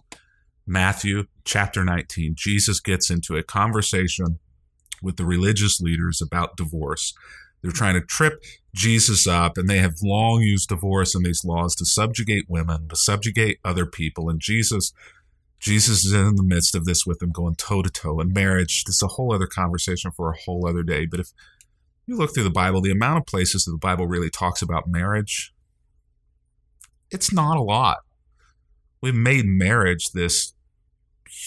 Matthew 0.65 1.25
chapter 1.43 1.83
19, 1.83 2.35
Jesus 2.37 2.79
gets 2.79 3.09
into 3.09 3.35
a 3.35 3.43
conversation 3.43 4.39
with 5.01 5.17
the 5.17 5.25
religious 5.25 5.81
leaders 5.81 6.21
about 6.21 6.55
divorce. 6.55 7.13
They're 7.61 7.71
trying 7.71 7.95
to 7.95 8.05
trip 8.05 8.43
Jesus 8.73 9.27
up, 9.27 9.57
and 9.57 9.69
they 9.69 9.77
have 9.77 9.95
long 10.01 10.41
used 10.41 10.69
divorce 10.69 11.15
and 11.15 11.25
these 11.25 11.43
laws 11.45 11.75
to 11.75 11.85
subjugate 11.85 12.45
women, 12.49 12.87
to 12.89 12.95
subjugate 12.95 13.59
other 13.63 13.85
people. 13.85 14.29
And 14.29 14.39
Jesus, 14.39 14.93
Jesus 15.59 16.05
is 16.05 16.13
in 16.13 16.35
the 16.35 16.43
midst 16.43 16.75
of 16.75 16.85
this 16.85 17.05
with 17.05 17.19
them, 17.19 17.31
going 17.31 17.55
toe 17.55 17.81
to 17.81 17.89
toe. 17.89 18.19
And 18.19 18.33
marriage, 18.33 18.85
this 18.85 18.95
is 18.95 19.03
a 19.03 19.07
whole 19.07 19.33
other 19.33 19.47
conversation 19.47 20.11
for 20.11 20.29
a 20.29 20.37
whole 20.45 20.67
other 20.67 20.83
day. 20.83 21.05
But 21.05 21.19
if 21.19 21.31
you 22.05 22.17
look 22.17 22.33
through 22.33 22.43
the 22.43 22.49
Bible, 22.49 22.81
the 22.81 22.91
amount 22.91 23.17
of 23.17 23.25
places 23.25 23.65
that 23.65 23.71
the 23.71 23.77
Bible 23.77 24.07
really 24.07 24.29
talks 24.29 24.61
about 24.61 24.87
marriage, 24.87 25.53
it's 27.11 27.31
not 27.31 27.57
a 27.57 27.61
lot. 27.61 27.99
We've 29.01 29.13
made 29.13 29.45
marriage 29.45 30.11
this 30.11 30.52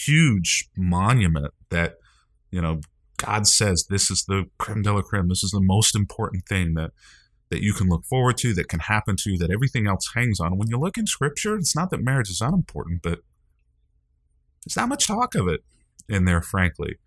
huge 0.05 0.69
monument 0.75 1.53
that, 1.69 1.95
you 2.51 2.61
know, 2.61 2.81
God 3.17 3.47
says 3.47 3.85
this 3.89 4.11
is 4.11 4.25
the 4.27 4.45
creme 4.57 4.83
de 4.83 4.93
la 4.93 5.01
creme. 5.01 5.27
This 5.27 5.43
is 5.43 5.51
the 5.51 5.61
most 5.61 5.95
important 5.95 6.45
thing 6.47 6.75
that 6.75 6.91
that 7.49 7.61
you 7.61 7.73
can 7.73 7.87
look 7.87 8.03
forward 8.05 8.37
to, 8.37 8.53
that 8.53 8.67
can 8.67 8.81
happen 8.81 9.15
to 9.17 9.31
you, 9.31 9.37
that 9.37 9.49
everything 9.51 9.87
else 9.87 10.09
hangs 10.13 10.39
on. 10.39 10.57
When 10.57 10.67
you 10.67 10.77
look 10.77 10.97
in 10.97 11.07
Scripture, 11.07 11.55
it's 11.55 11.75
not 11.75 11.89
that 11.91 12.03
marriage 12.03 12.29
is 12.29 12.41
unimportant, 12.41 13.01
but 13.01 13.21
there's 14.65 14.75
not 14.75 14.89
much 14.89 15.07
talk 15.07 15.33
of 15.33 15.47
it 15.47 15.61
in 16.09 16.25
there, 16.25 16.41
frankly. 16.41 16.97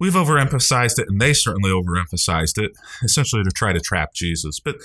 We've 0.00 0.14
overemphasized 0.14 0.98
it, 0.98 1.08
and 1.08 1.20
they 1.20 1.32
certainly 1.32 1.70
overemphasized 1.70 2.62
it, 2.62 2.72
essentially 3.02 3.42
to 3.42 3.50
try 3.50 3.72
to 3.72 3.80
trap 3.80 4.14
Jesus. 4.14 4.60
But 4.60 4.76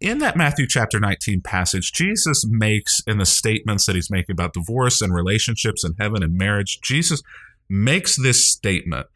in 0.00 0.18
that 0.18 0.36
Matthew 0.36 0.66
chapter 0.68 1.00
19 1.00 1.40
passage, 1.40 1.92
Jesus 1.92 2.46
makes, 2.48 3.00
in 3.06 3.18
the 3.18 3.26
statements 3.26 3.86
that 3.86 3.96
he's 3.96 4.10
making 4.10 4.34
about 4.34 4.52
divorce 4.52 5.02
and 5.02 5.12
relationships 5.12 5.82
and 5.82 5.96
heaven 5.98 6.22
and 6.22 6.36
marriage, 6.36 6.80
Jesus 6.82 7.22
makes 7.68 8.16
this 8.16 8.50
statement, 8.50 9.06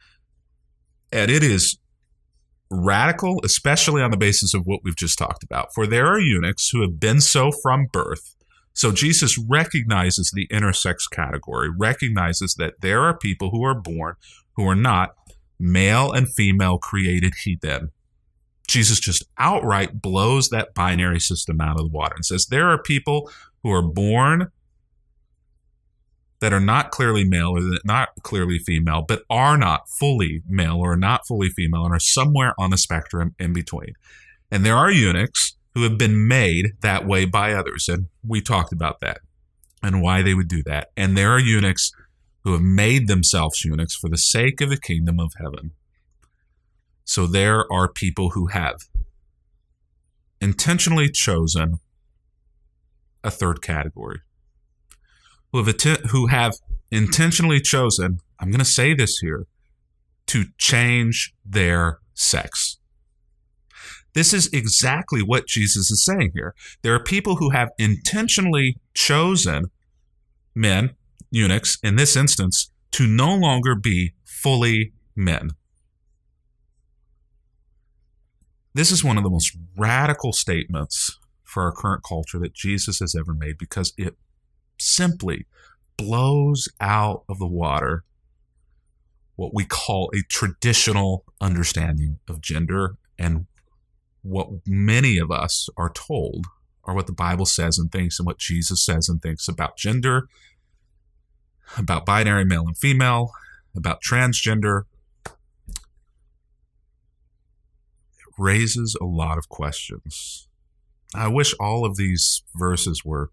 and 1.12 1.30
it 1.30 1.44
is 1.44 1.78
radical, 2.70 3.40
especially 3.44 4.02
on 4.02 4.10
the 4.10 4.16
basis 4.16 4.54
of 4.54 4.66
what 4.66 4.80
we've 4.82 4.96
just 4.96 5.18
talked 5.18 5.44
about. 5.44 5.72
For 5.72 5.86
there 5.86 6.06
are 6.06 6.18
eunuchs 6.18 6.70
who 6.70 6.80
have 6.80 6.98
been 6.98 7.20
so 7.20 7.52
from 7.52 7.86
birth. 7.92 8.34
So 8.72 8.90
Jesus 8.90 9.38
recognizes 9.38 10.32
the 10.34 10.48
intersex 10.48 11.08
category, 11.08 11.68
recognizes 11.70 12.56
that 12.56 12.80
there 12.80 13.02
are 13.02 13.16
people 13.16 13.50
who 13.50 13.64
are 13.64 13.80
born 13.80 14.16
who 14.56 14.68
are 14.68 14.74
not 14.74 15.14
male 15.58 16.12
and 16.12 16.32
female 16.32 16.78
created 16.78 17.34
he 17.42 17.58
then. 17.60 17.90
Jesus 18.66 18.98
just 18.98 19.24
outright 19.38 20.00
blows 20.00 20.48
that 20.48 20.74
binary 20.74 21.20
system 21.20 21.60
out 21.60 21.78
of 21.78 21.86
the 21.86 21.92
water 21.92 22.14
and 22.14 22.24
says 22.24 22.46
there 22.46 22.68
are 22.70 22.82
people 22.82 23.30
who 23.62 23.70
are 23.70 23.82
born 23.82 24.50
that 26.40 26.52
are 26.52 26.60
not 26.60 26.90
clearly 26.90 27.24
male 27.24 27.56
or 27.56 27.62
not 27.84 28.10
clearly 28.22 28.58
female, 28.58 29.02
but 29.06 29.22
are 29.30 29.56
not 29.56 29.88
fully 29.88 30.42
male 30.46 30.76
or 30.76 30.96
not 30.96 31.26
fully 31.26 31.48
female 31.48 31.84
and 31.84 31.94
are 31.94 32.00
somewhere 32.00 32.54
on 32.58 32.70
the 32.70 32.76
spectrum 32.76 33.34
in 33.38 33.52
between. 33.52 33.94
And 34.50 34.64
there 34.64 34.76
are 34.76 34.90
eunuchs 34.90 35.56
who 35.74 35.82
have 35.82 35.98
been 35.98 36.28
made 36.28 36.72
that 36.82 37.06
way 37.06 37.24
by 37.24 37.52
others. 37.52 37.88
And 37.88 38.08
we 38.26 38.40
talked 38.40 38.72
about 38.72 39.00
that 39.00 39.20
and 39.82 40.02
why 40.02 40.22
they 40.22 40.34
would 40.34 40.48
do 40.48 40.62
that. 40.64 40.88
And 40.96 41.16
there 41.16 41.30
are 41.30 41.38
eunuchs 41.38 41.90
who 42.44 42.52
have 42.52 42.62
made 42.62 43.08
themselves 43.08 43.64
eunuchs 43.64 43.96
for 43.96 44.08
the 44.08 44.18
sake 44.18 44.60
of 44.60 44.70
the 44.70 44.78
kingdom 44.78 45.18
of 45.18 45.32
heaven. 45.38 45.72
So 47.04 47.26
there 47.26 47.70
are 47.72 47.88
people 47.88 48.30
who 48.30 48.48
have 48.48 48.76
intentionally 50.40 51.10
chosen 51.10 51.80
a 53.22 53.30
third 53.30 53.62
category 53.62 54.20
who 55.54 55.62
have, 55.62 56.00
who 56.10 56.26
have 56.26 56.54
intentionally 56.90 57.60
chosen, 57.60 58.18
I'm 58.40 58.50
going 58.50 58.58
to 58.58 58.64
say 58.64 58.92
this 58.92 59.18
here, 59.18 59.46
to 60.26 60.46
change 60.58 61.32
their 61.44 61.98
sex. 62.14 62.78
This 64.14 64.32
is 64.32 64.48
exactly 64.52 65.22
what 65.22 65.46
Jesus 65.46 65.90
is 65.90 66.04
saying 66.04 66.32
here. 66.34 66.54
There 66.82 66.94
are 66.94 67.02
people 67.02 67.36
who 67.36 67.50
have 67.50 67.70
intentionally 67.78 68.78
chosen 68.94 69.66
men, 70.54 70.96
eunuchs, 71.34 71.78
in 71.82 71.96
this 71.96 72.16
instance, 72.16 72.70
to 72.92 73.06
no 73.06 73.34
longer 73.34 73.74
be 73.74 74.14
fully 74.24 74.92
men. 75.16 75.50
This 78.72 78.90
is 78.90 79.04
one 79.04 79.16
of 79.16 79.24
the 79.24 79.30
most 79.30 79.56
radical 79.76 80.32
statements 80.32 81.18
for 81.42 81.64
our 81.64 81.72
current 81.72 82.02
culture 82.06 82.38
that 82.38 82.54
Jesus 82.54 82.98
has 82.98 83.14
ever 83.14 83.34
made 83.34 83.58
because 83.58 83.92
it 83.96 84.16
simply 84.78 85.46
blows 85.96 86.68
out 86.80 87.24
of 87.28 87.38
the 87.38 87.46
water 87.46 88.04
what 89.36 89.54
we 89.54 89.64
call 89.64 90.10
a 90.14 90.22
traditional 90.28 91.24
understanding 91.40 92.18
of 92.28 92.40
gender 92.40 92.96
and 93.18 93.46
what 94.22 94.48
many 94.66 95.18
of 95.18 95.30
us 95.30 95.68
are 95.76 95.90
told 95.90 96.46
are 96.84 96.94
what 96.94 97.06
the 97.06 97.12
Bible 97.12 97.46
says 97.46 97.78
and 97.78 97.90
thinks 97.90 98.18
and 98.18 98.26
what 98.26 98.38
Jesus 98.38 98.84
says 98.84 99.08
and 99.08 99.20
thinks 99.20 99.48
about 99.48 99.76
gender, 99.76 100.28
about 101.78 102.06
binary 102.06 102.44
male 102.44 102.66
and 102.66 102.76
female, 102.76 103.32
about 103.76 104.02
transgender. 104.02 104.82
It 105.26 105.34
raises 108.38 108.96
a 109.00 109.04
lot 109.04 109.38
of 109.38 109.48
questions. 109.48 110.48
I 111.14 111.28
wish 111.28 111.54
all 111.60 111.84
of 111.84 111.96
these 111.96 112.42
verses 112.54 113.02
were 113.04 113.30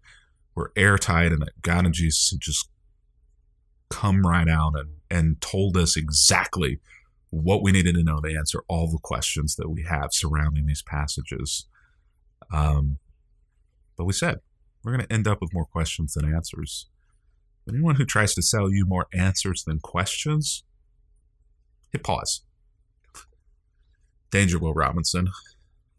were 0.54 0.72
airtight 0.76 1.32
and 1.32 1.40
that 1.40 1.62
God 1.62 1.86
and 1.86 1.94
Jesus 1.94 2.30
had 2.30 2.40
just 2.40 2.68
come 3.88 4.26
right 4.26 4.48
out 4.48 4.74
and, 4.76 4.90
and 5.10 5.40
told 5.40 5.76
us 5.78 5.96
exactly 5.96 6.78
what 7.30 7.62
we 7.62 7.72
needed 7.72 7.94
to 7.94 8.02
know 8.02 8.20
to 8.20 8.36
answer 8.36 8.62
all 8.68 8.90
the 8.90 8.98
questions 9.02 9.56
that 9.56 9.70
we 9.70 9.84
have 9.84 10.08
surrounding 10.12 10.66
these 10.66 10.82
passages. 10.82 11.66
Um, 12.52 12.98
but 13.96 14.04
we 14.04 14.12
said 14.12 14.40
we're 14.84 14.92
going 14.92 15.06
to 15.06 15.12
end 15.12 15.26
up 15.26 15.40
with 15.40 15.54
more 15.54 15.64
questions 15.64 16.14
than 16.14 16.32
answers. 16.32 16.88
But 17.64 17.74
anyone 17.74 17.96
who 17.96 18.04
tries 18.04 18.34
to 18.34 18.42
sell 18.42 18.70
you 18.70 18.84
more 18.86 19.06
answers 19.12 19.64
than 19.64 19.78
questions, 19.80 20.64
hit 21.92 22.02
pause. 22.02 22.42
Danger, 24.30 24.58
Will 24.58 24.74
Robinson. 24.74 25.28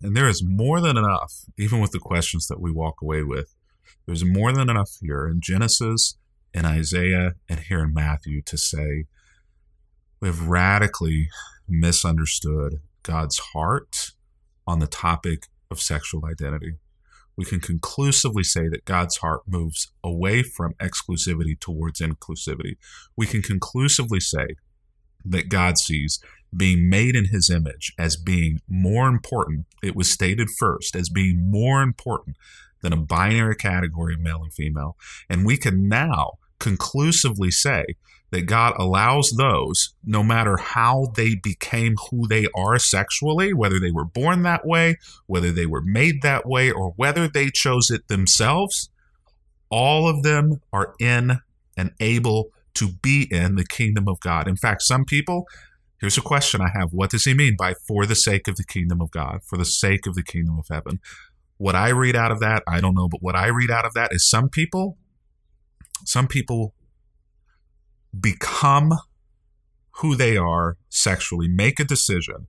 And 0.02 0.18
there 0.18 0.28
is 0.28 0.44
more 0.44 0.82
than 0.82 0.98
enough, 0.98 1.46
even 1.58 1.80
with 1.80 1.92
the 1.92 2.00
questions 2.00 2.48
that 2.48 2.60
we 2.60 2.72
walk 2.72 3.02
away 3.02 3.24
with, 3.24 3.56
there's 4.06 4.26
more 4.26 4.52
than 4.52 4.70
enough 4.70 4.98
here 5.02 5.28
in 5.28 5.40
Genesis, 5.40 6.18
in 6.54 6.66
Isaiah, 6.66 7.36
and 7.48 7.62
here 7.62 7.84
in 7.84 7.94
Matthew 7.94 8.42
to 8.44 8.58
say 8.58 9.06
we 10.20 10.28
have 10.28 10.48
radically 10.48 11.30
misunderstood 11.68 12.82
God's 13.04 13.40
heart 13.54 14.12
on 14.68 14.80
the 14.80 14.88
topic 14.88 15.48
of 15.72 15.82
sexual 15.82 16.26
identity. 16.26 16.76
We 17.36 17.46
can 17.46 17.60
conclusively 17.60 18.44
say 18.44 18.68
that 18.70 18.86
God's 18.86 19.18
heart 19.18 19.42
moves 19.48 19.92
away 20.04 20.44
from 20.44 20.74
exclusivity 20.76 21.60
towards 21.60 22.00
inclusivity. 22.00 22.78
We 23.18 23.26
can 23.26 23.42
conclusively 23.42 24.20
say 24.20 24.56
that 25.26 25.50
God 25.50 25.78
sees 25.78 26.20
being 26.56 26.90
made 26.90 27.16
in 27.16 27.26
his 27.26 27.50
image 27.50 27.94
as 27.98 28.16
being 28.16 28.62
more 28.68 29.08
important, 29.08 29.66
it 29.82 29.96
was 29.96 30.12
stated 30.12 30.50
first, 30.60 30.96
as 30.96 31.10
being 31.10 31.50
more 31.50 31.82
important 31.82 32.38
than 32.82 32.94
a 32.94 32.98
binary 32.98 33.56
category 33.56 34.14
of 34.14 34.20
male 34.20 34.44
and 34.44 34.54
female. 34.54 34.96
And 35.30 35.46
we 35.46 35.58
can 35.58 35.88
now 35.88 36.34
conclusively 36.60 37.50
say 37.50 37.86
that 38.34 38.48
God 38.48 38.74
allows 38.80 39.32
those, 39.38 39.94
no 40.04 40.24
matter 40.24 40.58
how 40.58 41.12
they 41.16 41.36
became 41.36 41.96
who 42.10 42.28
they 42.28 42.48
are 42.56 42.80
sexually, 42.80 43.54
whether 43.54 43.80
they 43.80 43.92
were 43.92 44.06
born 44.06 44.42
that 44.42 44.66
way, 44.66 44.98
whether 45.28 45.52
they 45.52 45.68
were 45.68 45.84
made 45.84 46.24
that 46.24 46.48
way, 46.48 46.72
or 46.72 46.94
whether 46.96 47.28
they 47.28 47.52
chose 47.52 47.92
it 47.92 48.08
themselves, 48.08 48.90
all 49.70 50.08
of 50.08 50.24
them 50.24 50.62
are 50.74 50.96
in 51.00 51.42
and 51.78 51.92
able 52.00 52.50
to 52.74 52.90
be 53.04 53.28
in 53.30 53.56
the 53.56 53.66
kingdom 53.66 54.08
of 54.08 54.20
God. 54.20 54.48
In 54.48 54.56
fact, 54.56 54.82
some 54.82 55.06
people, 55.06 55.46
here's 56.02 56.18
a 56.18 56.22
question 56.22 56.60
I 56.60 56.70
have 56.74 56.90
What 56.92 57.12
does 57.12 57.26
he 57.26 57.36
mean 57.36 57.56
by 57.56 57.76
for 57.88 58.08
the 58.08 58.16
sake 58.16 58.48
of 58.48 58.56
the 58.56 58.66
kingdom 58.66 59.00
of 59.00 59.12
God, 59.12 59.42
for 59.46 59.58
the 59.58 59.66
sake 59.66 60.08
of 60.08 60.16
the 60.16 60.24
kingdom 60.24 60.58
of 60.58 60.66
heaven? 60.72 61.00
What 61.58 61.76
I 61.76 61.90
read 61.90 62.16
out 62.16 62.32
of 62.32 62.40
that, 62.40 62.64
I 62.68 62.82
don't 62.82 62.96
know, 62.96 63.08
but 63.08 63.22
what 63.22 63.36
I 63.36 63.48
read 63.50 63.70
out 63.70 63.86
of 63.86 63.94
that 63.94 64.12
is 64.12 64.28
some 64.28 64.50
people, 64.50 64.98
some 66.04 66.28
people 66.28 66.74
become 68.18 68.94
who 69.98 70.16
they 70.16 70.38
are 70.38 70.78
sexually, 70.90 71.48
make 71.48 71.80
a 71.80 71.84
decision 71.84 72.48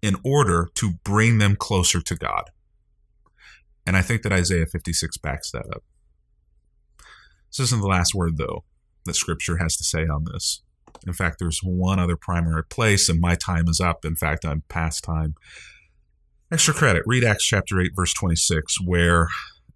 in 0.00 0.16
order 0.24 0.68
to 0.74 0.92
bring 1.04 1.38
them 1.38 1.56
closer 1.56 2.00
to 2.00 2.14
God. 2.14 2.50
And 3.84 3.96
I 3.96 4.02
think 4.02 4.22
that 4.22 4.32
Isaiah 4.32 4.66
56 4.66 5.16
backs 5.18 5.50
that 5.50 5.66
up. 5.74 5.82
This 7.50 7.60
isn't 7.60 7.80
the 7.80 7.88
last 7.88 8.14
word, 8.14 8.36
though, 8.36 8.64
that 9.06 9.14
Scripture 9.14 9.56
has 9.56 9.76
to 9.78 9.84
say 9.84 10.02
on 10.02 10.24
this. 10.24 10.62
In 11.06 11.12
fact, 11.12 11.38
there's 11.38 11.60
one 11.62 11.98
other 11.98 12.16
primary 12.16 12.64
place, 12.64 13.08
and 13.08 13.20
my 13.20 13.34
time 13.34 13.66
is 13.68 13.80
up. 13.80 14.04
In 14.04 14.14
fact, 14.14 14.44
I'm 14.44 14.62
past 14.68 15.04
time. 15.04 15.34
Extra 16.52 16.74
credit. 16.74 17.02
Read 17.06 17.24
Acts 17.24 17.44
chapter 17.44 17.80
8, 17.80 17.92
verse 17.94 18.12
26, 18.14 18.80
where 18.80 19.28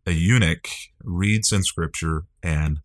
a 0.06 0.12
eunuch 0.12 0.68
reads 1.02 1.52
in 1.52 1.62
Scripture 1.62 2.24
and 2.42 2.80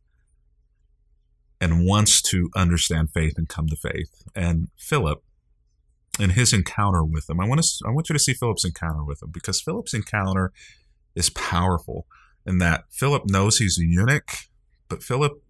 and 1.60 1.86
wants 1.86 2.22
to 2.22 2.50
understand 2.56 3.12
faith 3.12 3.34
and 3.38 3.50
come 3.50 3.68
to 3.68 3.76
faith. 3.76 4.24
And 4.36 4.70
Philip, 4.78 5.24
in 6.20 6.32
his 6.32 6.54
encounter 6.54 7.04
with 7.04 7.30
him, 7.30 7.40
I 7.40 7.48
want 7.48 7.64
to 7.64 7.86
I 7.86 7.92
want 7.92 8.10
you 8.10 8.14
to 8.14 8.20
see 8.20 8.34
Philip's 8.34 8.66
encounter 8.66 9.04
with 9.04 9.22
him 9.22 9.30
because 9.32 9.62
Philip's 9.62 9.94
encounter 9.94 10.52
is 11.16 11.30
powerful 11.32 12.06
in 12.46 12.60
that 12.60 12.86
Philip 12.90 13.24
knows 13.30 13.58
he's 13.58 13.80
a 13.80 13.86
eunuch, 13.86 14.32
but 14.88 15.04
Philip 15.04 15.42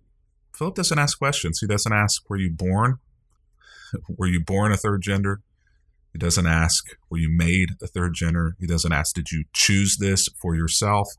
Philip 0.56 0.76
doesn't 0.76 0.98
ask 0.98 1.18
questions. 1.18 1.60
He 1.60 1.68
doesn't 1.68 1.94
ask, 1.94 2.28
"Were 2.30 2.38
you 2.38 2.50
born? 2.50 3.00
Were 4.18 4.28
you 4.28 4.44
born 4.44 4.72
a 4.72 4.78
third 4.78 5.02
gender?" 5.02 5.42
He 6.14 6.20
doesn't 6.20 6.48
ask, 6.48 6.96
"Were 7.10 7.20
you 7.20 7.30
made 7.30 7.72
a 7.82 7.88
third 7.88 8.14
gender?" 8.16 8.56
He 8.60 8.66
doesn't 8.66 8.92
ask, 8.92 9.14
"Did 9.14 9.32
you 9.32 9.46
choose 9.54 9.98
this 9.98 10.28
for 10.42 10.56
yourself?" 10.56 11.10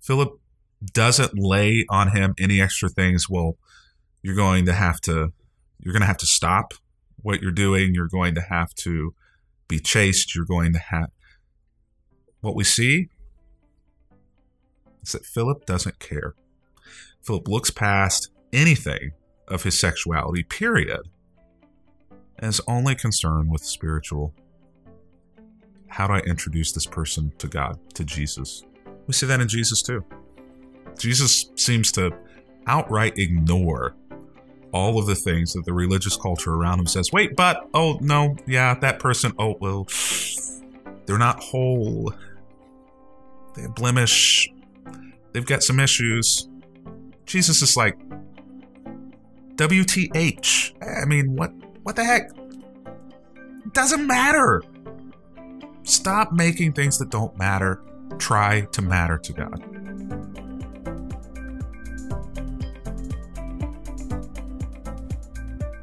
Philip 0.00 0.38
doesn't 0.92 1.36
lay 1.36 1.84
on 1.88 2.12
him 2.12 2.34
any 2.38 2.60
extra 2.60 2.88
things. 2.88 3.28
Well, 3.28 3.56
you're 4.26 4.34
going 4.34 4.66
to 4.66 4.72
have 4.72 5.00
to 5.00 5.32
you're 5.78 5.92
going 5.92 6.00
to 6.00 6.06
have 6.06 6.16
to 6.16 6.26
stop 6.26 6.74
what 7.22 7.40
you're 7.40 7.52
doing. 7.52 7.94
You're 7.94 8.08
going 8.08 8.34
to 8.34 8.40
have 8.40 8.74
to 8.74 9.14
be 9.68 9.78
chaste. 9.78 10.34
You're 10.34 10.44
going 10.44 10.72
to 10.72 10.80
have 10.80 11.10
what 12.40 12.56
we 12.56 12.64
see 12.64 13.06
is 15.04 15.12
that 15.12 15.24
Philip 15.24 15.64
doesn't 15.64 16.00
care. 16.00 16.34
Philip 17.22 17.46
looks 17.46 17.70
past 17.70 18.30
anything 18.52 19.12
of 19.46 19.62
his 19.62 19.78
sexuality, 19.78 20.42
period, 20.42 21.02
and 22.36 22.48
is 22.48 22.60
only 22.66 22.96
concerned 22.96 23.52
with 23.52 23.64
spiritual. 23.64 24.34
How 25.86 26.08
do 26.08 26.14
I 26.14 26.18
introduce 26.20 26.72
this 26.72 26.86
person 26.86 27.32
to 27.38 27.46
God, 27.46 27.78
to 27.94 28.04
Jesus? 28.04 28.64
We 29.06 29.12
see 29.12 29.26
that 29.26 29.40
in 29.40 29.46
Jesus 29.46 29.82
too. 29.82 30.04
Jesus 30.98 31.48
seems 31.54 31.92
to 31.92 32.10
outright 32.66 33.16
ignore 33.18 33.94
all 34.76 34.98
of 34.98 35.06
the 35.06 35.14
things 35.14 35.54
that 35.54 35.64
the 35.64 35.72
religious 35.72 36.16
culture 36.16 36.52
around 36.52 36.78
him 36.78 36.86
says, 36.86 37.10
wait, 37.12 37.34
but, 37.34 37.68
oh, 37.72 37.98
no, 38.02 38.36
yeah, 38.46 38.74
that 38.74 38.98
person, 38.98 39.32
oh, 39.38 39.56
well, 39.58 39.86
they're 41.06 41.18
not 41.18 41.40
whole. 41.40 42.12
They 43.54 43.62
have 43.62 43.74
blemish. 43.74 44.48
They've 45.32 45.46
got 45.46 45.62
some 45.62 45.80
issues. 45.80 46.48
Jesus 47.24 47.62
is 47.62 47.76
like, 47.76 47.98
WTH. 49.56 51.02
I 51.02 51.06
mean, 51.06 51.34
what, 51.36 51.52
what 51.82 51.96
the 51.96 52.04
heck? 52.04 52.30
Doesn't 53.72 54.06
matter. 54.06 54.62
Stop 55.84 56.32
making 56.32 56.74
things 56.74 56.98
that 56.98 57.10
don't 57.10 57.36
matter. 57.38 57.80
Try 58.18 58.62
to 58.72 58.82
matter 58.82 59.16
to 59.18 59.32
God. 59.32 59.75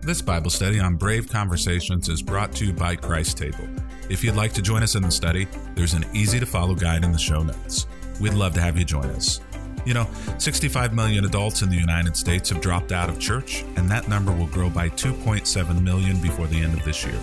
This 0.05 0.21
Bible 0.21 0.49
study 0.49 0.81
on 0.81 0.97
Brave 0.97 1.29
Conversations 1.29 2.09
is 2.09 2.21
brought 2.21 2.51
to 2.53 2.65
you 2.65 2.73
by 2.73 2.93
Christ 2.93 3.37
Table. 3.37 3.65
If 4.09 4.21
you'd 4.21 4.35
like 4.35 4.51
to 4.51 4.61
join 4.61 4.83
us 4.83 4.95
in 4.95 5.01
the 5.01 5.09
study, 5.09 5.47
there's 5.75 5.93
an 5.93 6.03
easy 6.13 6.41
to 6.41 6.45
follow 6.45 6.75
guide 6.75 7.05
in 7.05 7.13
the 7.13 7.17
show 7.17 7.41
notes. 7.41 7.87
We'd 8.19 8.33
love 8.33 8.53
to 8.55 8.61
have 8.61 8.77
you 8.77 8.83
join 8.83 9.05
us. 9.05 9.39
You 9.85 9.93
know, 9.93 10.09
65 10.39 10.93
million 10.93 11.23
adults 11.23 11.61
in 11.61 11.69
the 11.69 11.77
United 11.77 12.17
States 12.17 12.49
have 12.49 12.59
dropped 12.59 12.91
out 12.91 13.07
of 13.07 13.17
church, 13.17 13.63
and 13.77 13.89
that 13.89 14.09
number 14.09 14.33
will 14.33 14.47
grow 14.47 14.69
by 14.69 14.89
2.7 14.89 15.81
million 15.81 16.21
before 16.21 16.47
the 16.47 16.61
end 16.61 16.73
of 16.73 16.83
this 16.83 17.05
year. 17.05 17.19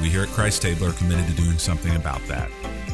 We 0.00 0.08
here 0.08 0.22
at 0.22 0.28
Christ 0.28 0.62
Table 0.62 0.86
are 0.86 0.92
committed 0.92 1.26
to 1.26 1.42
doing 1.42 1.58
something 1.58 1.96
about 1.96 2.24
that. 2.28 2.48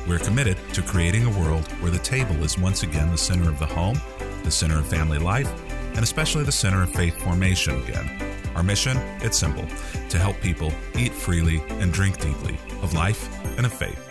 We're 0.08 0.18
committed 0.18 0.56
to 0.72 0.80
creating 0.80 1.26
a 1.26 1.38
world 1.38 1.66
where 1.82 1.90
the 1.90 1.98
table 1.98 2.42
is 2.42 2.56
once 2.56 2.84
again 2.84 3.10
the 3.10 3.18
center 3.18 3.50
of 3.50 3.58
the 3.58 3.66
home, 3.66 4.00
the 4.44 4.50
center 4.50 4.78
of 4.78 4.86
family 4.86 5.18
life, 5.18 5.52
and 5.90 5.98
especially 5.98 6.44
the 6.44 6.52
center 6.52 6.82
of 6.82 6.90
faith 6.90 7.20
formation 7.20 7.82
again. 7.82 8.29
Our 8.60 8.64
mission? 8.64 8.98
It's 9.22 9.38
simple 9.38 9.64
to 10.10 10.18
help 10.18 10.38
people 10.42 10.70
eat 10.94 11.14
freely 11.14 11.62
and 11.80 11.90
drink 11.90 12.20
deeply 12.20 12.58
of 12.82 12.92
life 12.92 13.26
and 13.56 13.64
of 13.64 13.72
faith. 13.72 14.06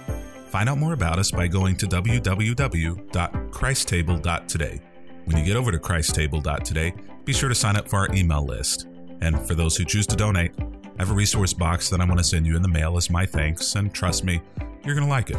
Find 0.48 0.68
out 0.68 0.80
more 0.80 0.94
about 0.94 1.20
us 1.20 1.30
by 1.30 1.48
going 1.48 1.76
to 1.76 1.86
www.christtable.today. 1.86 4.82
When 5.26 5.38
you 5.38 5.46
get 5.46 5.56
over 5.56 5.72
to 5.72 5.78
christtable.today, 5.78 6.96
be 7.26 7.32
sure 7.32 7.50
to 7.50 7.54
sign 7.54 7.76
up 7.76 7.88
for 7.88 7.98
our 7.98 8.08
email 8.12 8.44
list. 8.44 8.88
And 9.22 9.40
for 9.40 9.54
those 9.54 9.78
who 9.78 9.86
choose 9.86 10.08
to 10.08 10.16
donate, 10.16 10.54
I 10.60 10.64
have 10.98 11.12
a 11.12 11.14
resource 11.14 11.54
box 11.54 11.92
that 11.92 12.02
I 12.02 12.06
want 12.06 12.18
to 12.18 12.24
send 12.24 12.48
you 12.48 12.56
in 12.56 12.64
the 12.64 12.68
mail 12.68 12.98
as 12.98 13.12
my 13.12 13.28
thanks, 13.28 13.76
and 13.76 13.94
trust 13.94 14.24
me, 14.24 14.42
you're 14.84 14.96
going 14.96 15.06
to 15.06 15.12
like 15.12 15.30
it. 15.30 15.38